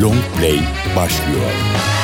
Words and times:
Long 0.00 0.20
Play 0.36 0.60
başlıyor. 0.96 1.95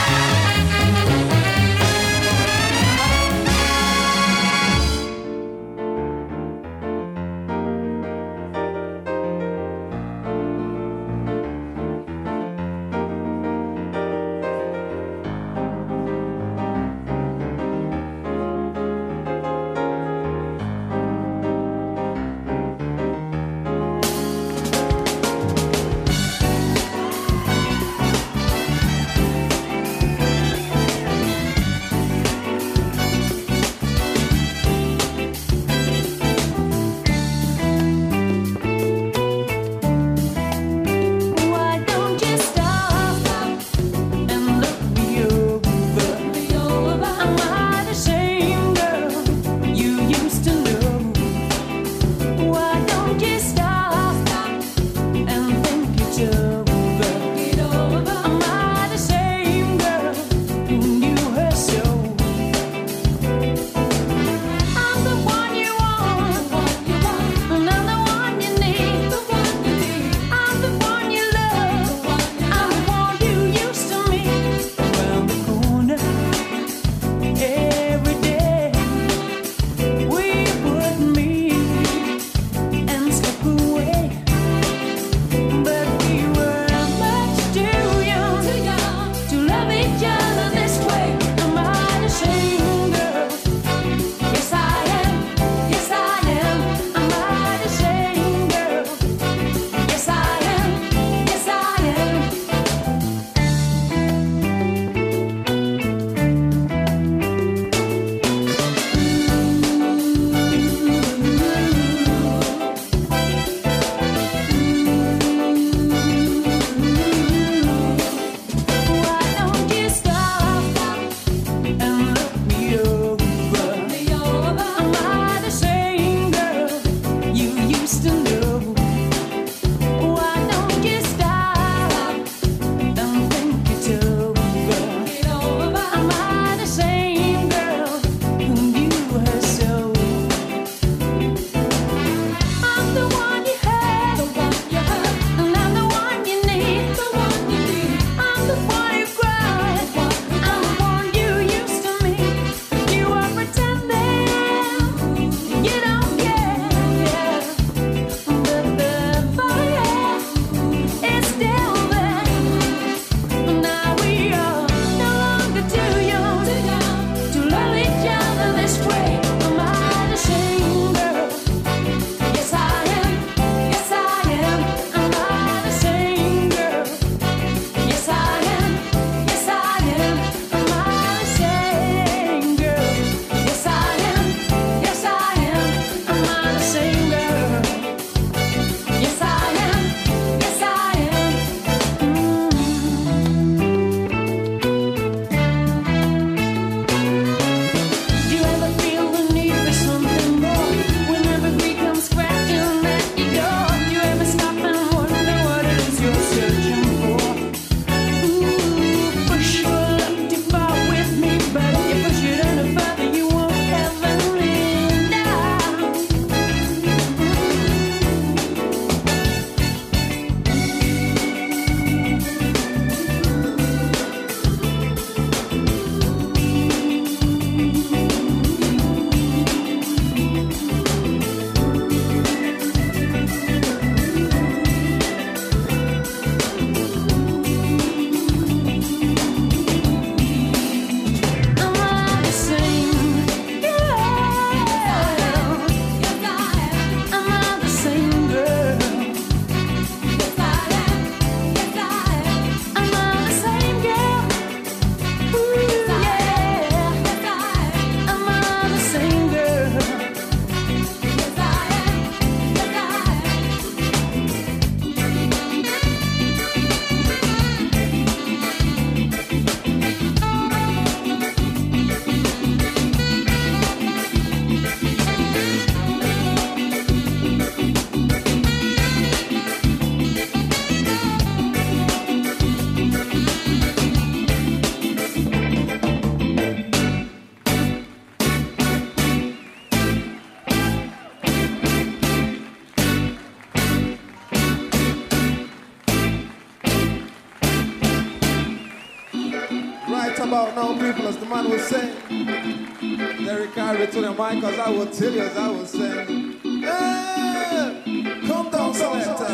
To 303.92 304.00
the 304.00 304.10
mic, 304.10 304.40
cause 304.40 304.58
I 304.58 304.70
will 304.70 304.86
tell 304.86 305.12
you 305.12 305.20
as 305.20 305.36
I 305.36 305.48
will 305.48 305.66
saying. 305.66 306.40
Hey, 306.42 308.22
come 308.26 308.50
down, 308.50 308.72
selector. 308.72 309.26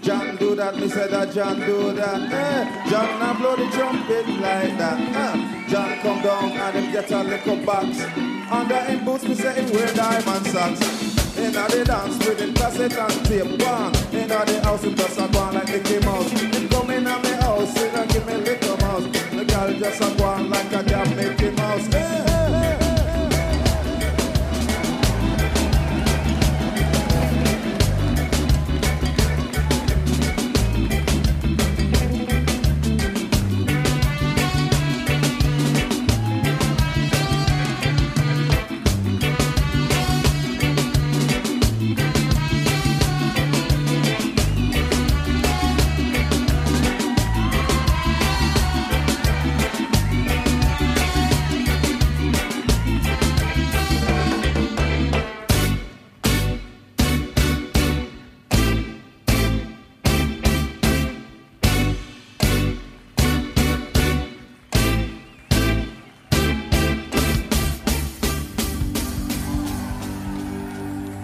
John 0.00 0.36
do 0.36 0.54
that, 0.54 0.76
me 0.76 0.88
said 0.88 1.10
that 1.10 1.32
John 1.34 1.58
do 1.58 1.92
that. 1.94 2.20
Hey, 2.30 2.88
John 2.88 3.18
now 3.18 3.34
blow 3.34 3.56
the 3.56 3.68
trumpet 3.72 4.28
like 4.28 4.78
that. 4.78 5.16
Uh, 5.16 5.68
John 5.68 5.98
come 6.02 6.22
down 6.22 6.52
and 6.52 6.76
then 6.76 6.92
get 6.92 7.10
a 7.10 7.22
little 7.24 7.56
box. 7.66 8.00
Under 8.48 8.80
him 8.84 9.04
boots, 9.04 9.24
me 9.24 9.34
say 9.34 9.54
him 9.54 9.72
wear 9.72 9.92
diamond 9.94 10.46
socks. 10.46 11.36
Inna 11.36 11.66
the 11.68 11.84
dance 11.84 12.18
with 12.24 12.38
the 12.38 12.52
cassette 12.52 12.96
and 12.96 13.26
tape 13.26 13.60
one. 13.66 13.92
Inna 14.14 14.44
the 14.46 14.60
house 14.62 14.82
with 14.82 14.96
just 14.96 15.18
a 15.18 15.26
go 15.32 15.40
on 15.40 15.54
like 15.54 15.66
Mickey 15.66 15.98
Mouse. 16.06 16.30
Him 16.30 16.68
come 16.68 16.90
inna 16.90 17.18
me 17.18 17.30
house, 17.42 17.76
inna 17.76 18.06
give 18.06 18.24
me 18.24 18.34
little 18.34 18.76
mouse. 18.76 19.04
The 19.04 19.44
girl 19.44 19.72
just 19.74 20.00
a 20.00 20.16
go 20.16 20.24
on 20.24 20.48
like 20.48 20.72
a 20.72 20.82
damn 20.84 21.16
Mickey 21.16 21.50
Mouse. 21.50 21.86
Hey, 21.88 22.24
hey, 22.26 22.45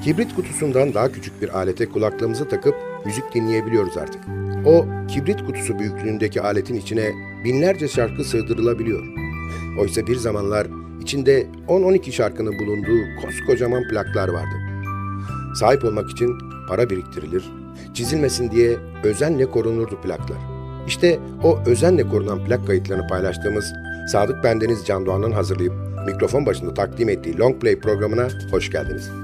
Kibrit 0.05 0.35
kutusundan 0.35 0.95
daha 0.95 1.13
küçük 1.13 1.43
bir 1.43 1.57
alete 1.59 1.89
kulaklığımızı 1.89 2.49
takıp 2.49 2.75
müzik 3.07 3.35
dinleyebiliyoruz 3.35 3.97
artık. 3.97 4.21
O 4.67 4.87
kibrit 5.09 5.47
kutusu 5.47 5.79
büyüklüğündeki 5.79 6.41
aletin 6.41 6.75
içine 6.75 7.13
binlerce 7.45 7.89
şarkı 7.89 8.25
sığdırılabiliyor. 8.25 9.07
Oysa 9.81 10.07
bir 10.07 10.17
zamanlar 10.17 10.67
içinde 11.03 11.47
10-12 11.69 12.13
şarkının 12.13 12.59
bulunduğu 12.59 13.21
koskocaman 13.23 13.89
plaklar 13.89 14.29
vardı. 14.29 14.55
Sahip 15.55 15.85
olmak 15.85 16.11
için 16.11 16.39
para 16.69 16.91
biriktirilir, 16.91 17.53
çizilmesin 17.95 18.51
diye 18.51 18.77
özenle 19.05 19.51
korunurdu 19.51 20.01
plaklar. 20.01 20.39
İşte 20.87 21.19
o 21.43 21.59
özenle 21.67 22.09
korunan 22.09 22.45
plak 22.45 22.67
kayıtlarını 22.67 23.07
paylaştığımız 23.07 23.73
Sadık 24.13 24.45
Bendeniz 24.45 24.87
Can 24.87 25.07
Doğan'ın 25.07 25.33
hazırlayıp 25.33 25.73
mikrofon 26.07 26.47
başında 26.47 26.75
takdim 26.75 27.09
ettiği 27.09 27.39
Long 27.39 27.61
Play 27.61 27.81
programına 27.81 28.29
hoş 28.51 28.71
geldiniz. 28.71 29.22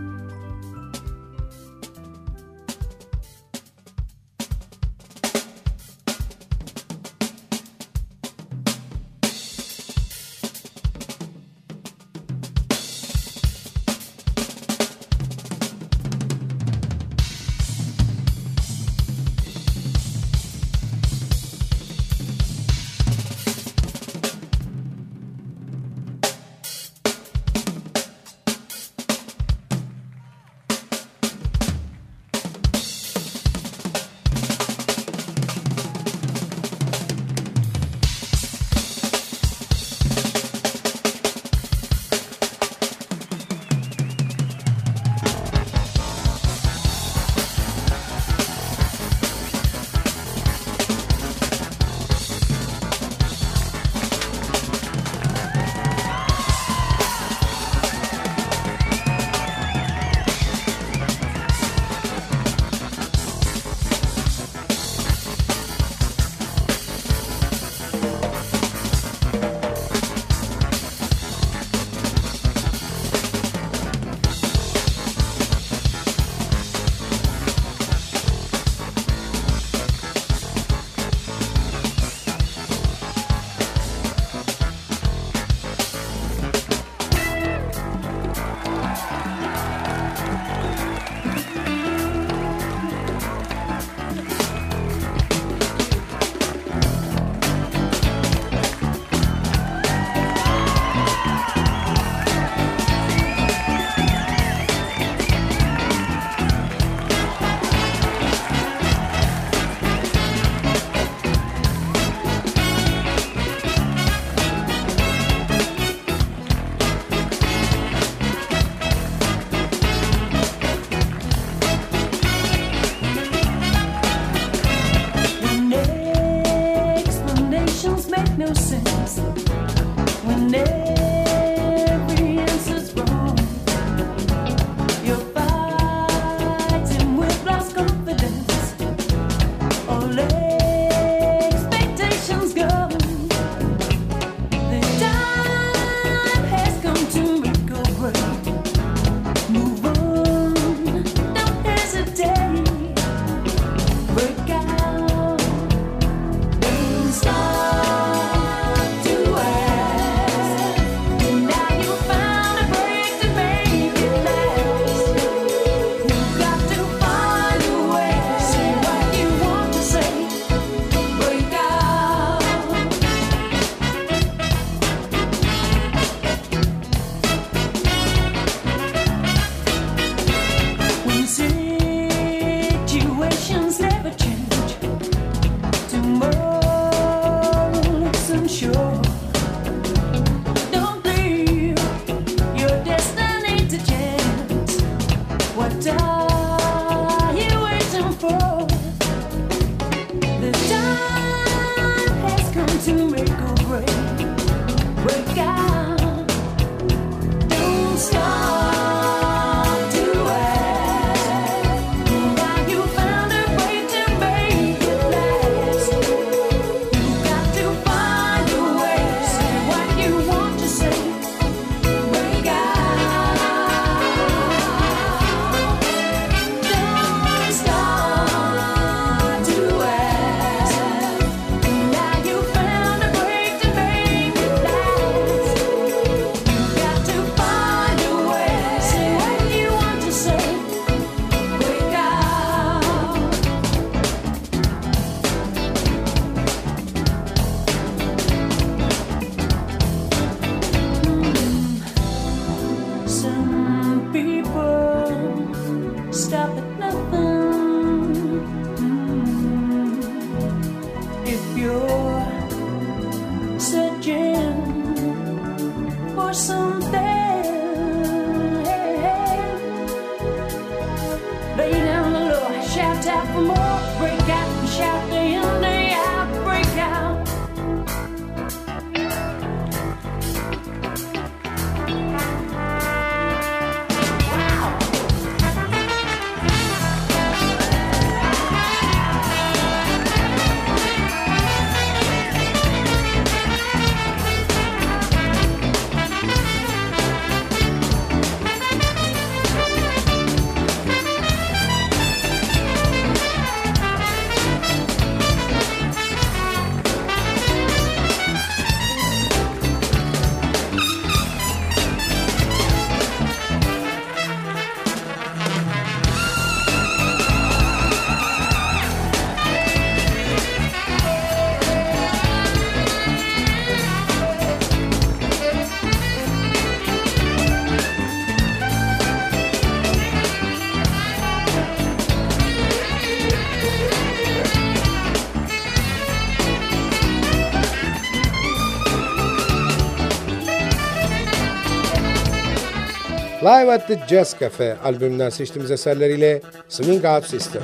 Live 343.43 343.69
at 343.69 343.87
the 343.87 344.01
Jazz 344.09 344.35
Cafe 344.41 344.77
albümünden 344.85 345.31
seçtiğimiz 345.31 345.71
eserleriyle 345.71 346.43
Swing 346.69 347.05
Out 347.05 347.25
Sister. 347.25 347.63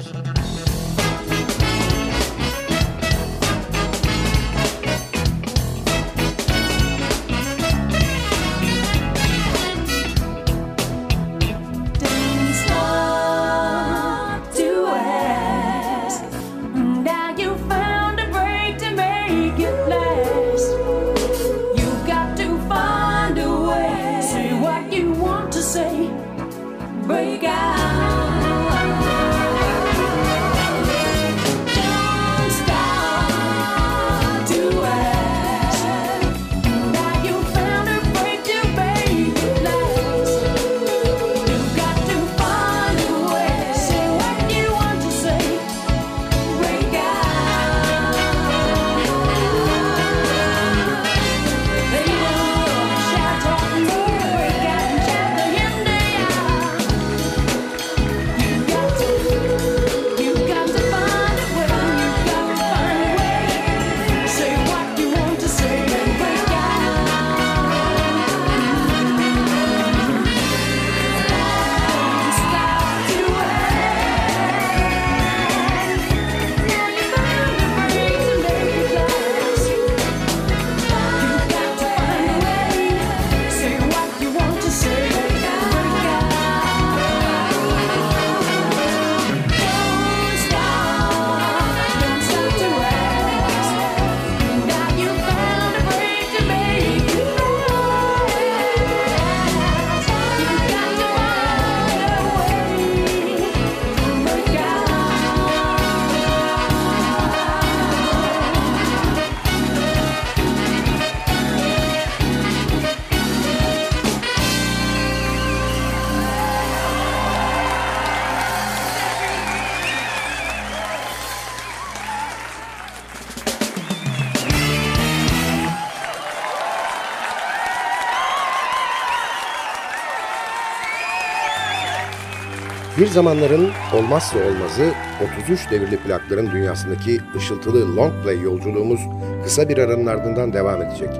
zamanların 133.14 133.70
olmazsa 133.94 134.38
olmazı 134.38 134.92
33 135.40 135.70
devirli 135.70 135.96
plakların 135.96 136.50
dünyasındaki 136.50 137.20
ışıltılı 137.36 137.96
long 137.96 138.12
play 138.24 138.40
yolculuğumuz 138.40 139.00
kısa 139.44 139.68
bir 139.68 139.78
aranın 139.78 140.06
ardından 140.06 140.52
devam 140.52 140.82
edecek. 140.82 141.10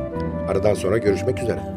Aradan 0.49 0.75
sonra 0.75 0.99
görüşmek 0.99 1.43
üzere. 1.43 1.74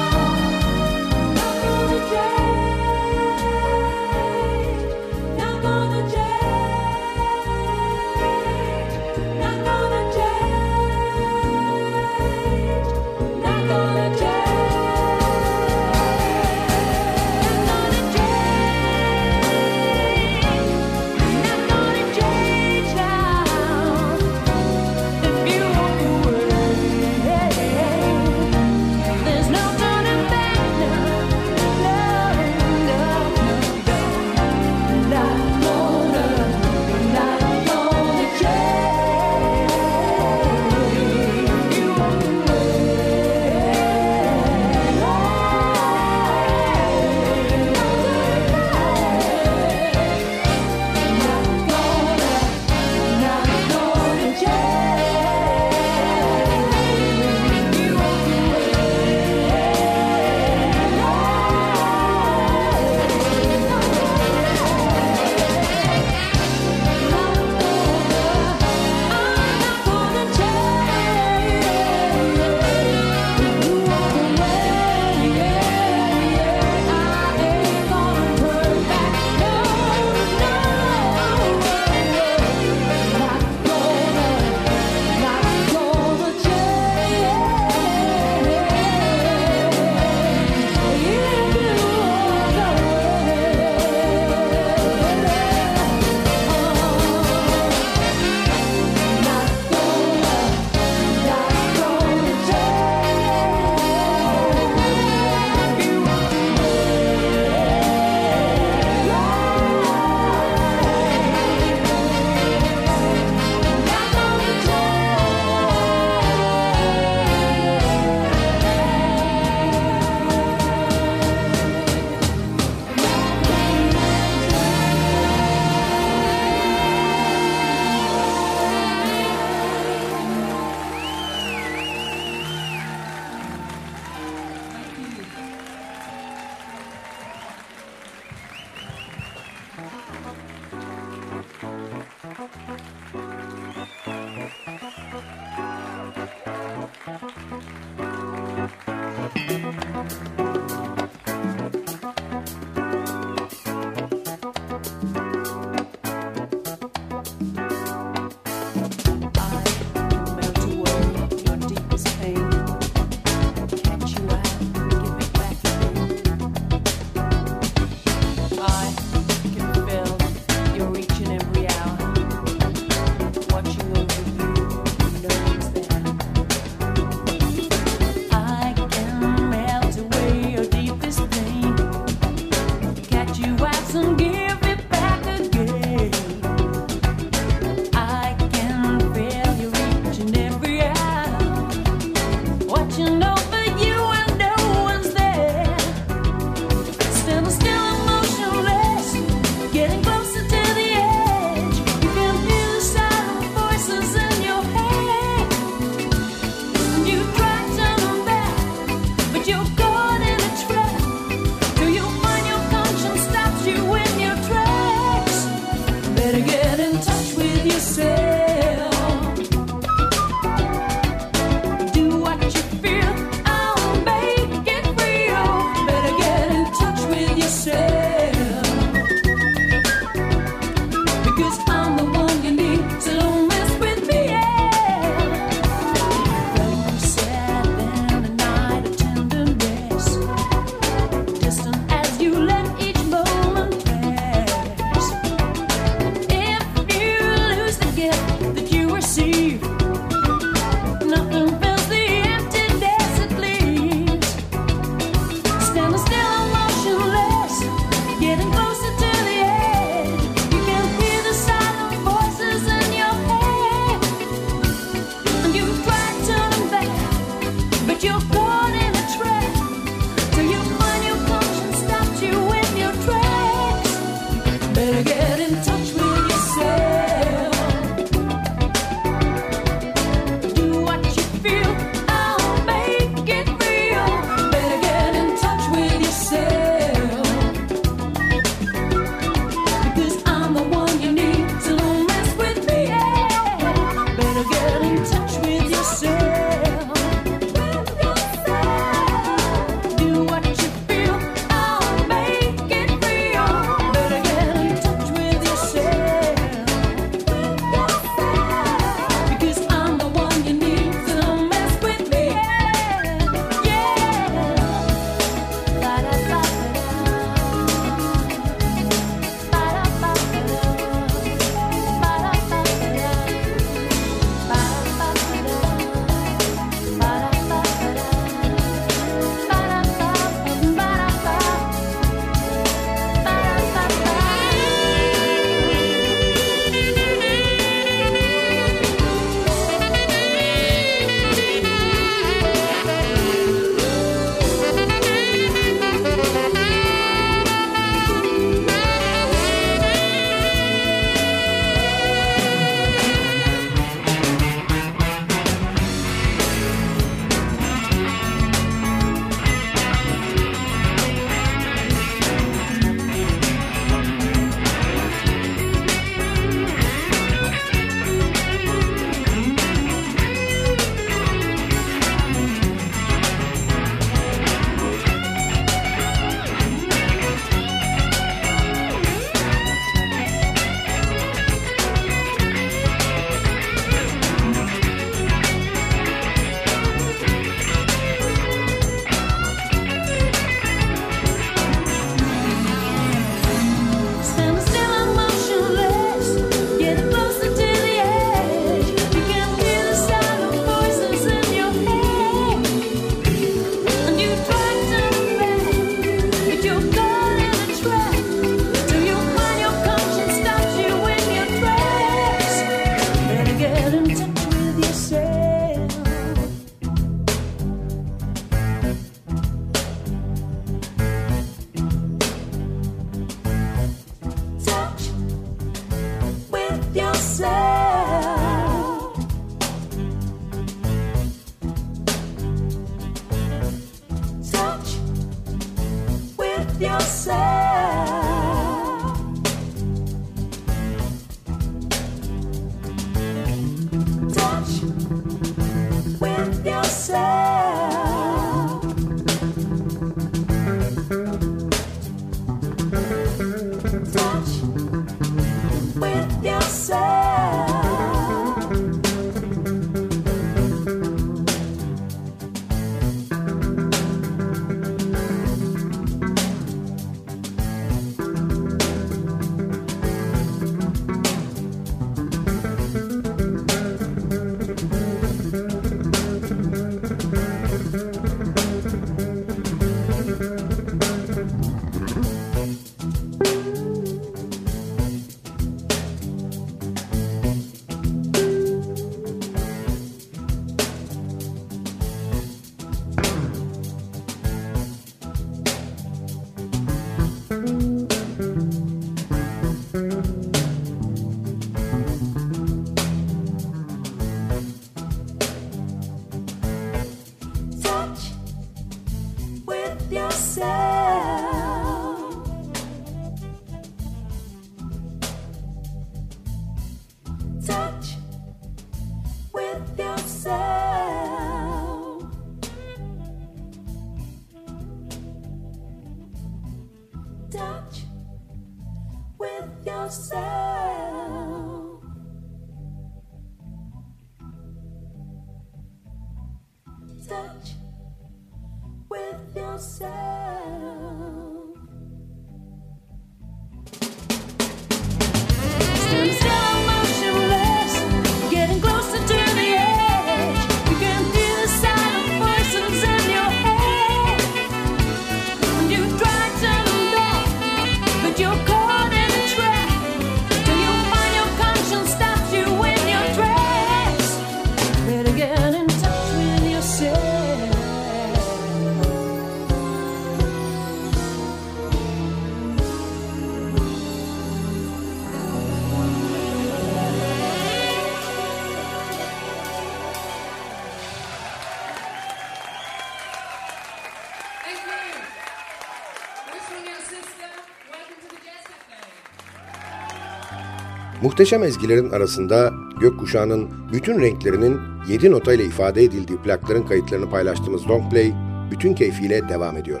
Muhteşem 591.22 591.62
ezgilerin 591.62 592.10
arasında 592.10 592.72
gökkuşağının 593.00 593.70
bütün 593.92 594.20
renklerinin 594.20 594.80
7 595.08 595.30
notayla 595.30 595.64
ifade 595.64 596.02
edildiği 596.02 596.38
plakların 596.38 596.82
kayıtlarını 596.82 597.30
paylaştığımız 597.30 597.88
Longplay 597.88 598.32
bütün 598.70 598.94
keyfiyle 598.94 599.48
devam 599.48 599.76
ediyor. 599.76 600.00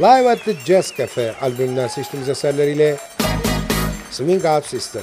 Live 0.00 0.26
at 0.26 0.44
the 0.44 0.54
Jazz 0.64 0.92
Cafe 0.96 1.34
albümünden 1.40 1.88
seçtiğimiz 1.88 2.28
eserleriyle 2.28 2.96
Swing 4.10 4.44
Out 4.44 4.66
Sister. 4.66 5.02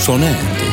Long 0.00 0.06
Play 0.06 0.18
sona 0.18 0.26
erdi. 0.26 0.69